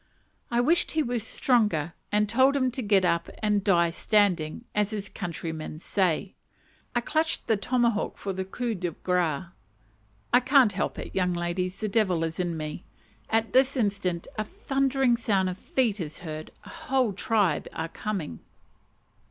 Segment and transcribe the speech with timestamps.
[0.49, 4.89] I wished he was stronger, and told him to get up and "die standing," as
[4.89, 6.33] his countrymen say.
[6.95, 9.43] I clutched the tomahawk for the coup de grace
[10.33, 12.83] (I can't help it, young ladies, the devil is in me);
[13.29, 18.39] at this instant a thundering sound of feet is heard a whole tribe are coming!